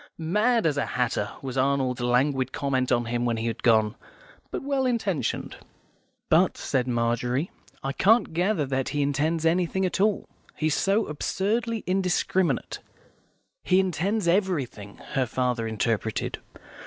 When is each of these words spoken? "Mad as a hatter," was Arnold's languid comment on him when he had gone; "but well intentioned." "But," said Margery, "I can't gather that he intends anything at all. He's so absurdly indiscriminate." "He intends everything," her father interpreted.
"Mad 0.17 0.65
as 0.65 0.77
a 0.77 0.85
hatter," 0.97 1.29
was 1.43 1.59
Arnold's 1.59 2.01
languid 2.01 2.51
comment 2.51 2.91
on 2.91 3.05
him 3.05 3.23
when 3.23 3.37
he 3.37 3.45
had 3.45 3.61
gone; 3.61 3.93
"but 4.49 4.63
well 4.63 4.87
intentioned." 4.87 5.57
"But," 6.27 6.57
said 6.57 6.87
Margery, 6.87 7.51
"I 7.83 7.93
can't 7.93 8.33
gather 8.33 8.65
that 8.65 8.89
he 8.89 9.03
intends 9.03 9.45
anything 9.45 9.85
at 9.85 10.01
all. 10.01 10.27
He's 10.55 10.73
so 10.73 11.05
absurdly 11.05 11.83
indiscriminate." 11.85 12.79
"He 13.61 13.79
intends 13.79 14.27
everything," 14.27 14.97
her 15.11 15.27
father 15.27 15.67
interpreted. 15.67 16.39